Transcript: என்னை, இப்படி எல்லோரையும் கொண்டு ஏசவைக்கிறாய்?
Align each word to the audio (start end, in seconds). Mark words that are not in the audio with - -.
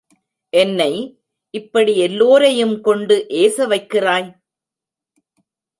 என்னை, 0.53 0.93
இப்படி 1.53 1.97
எல்லோரையும் 1.97 2.81
கொண்டு 2.81 3.25
ஏசவைக்கிறாய்? 3.29 4.29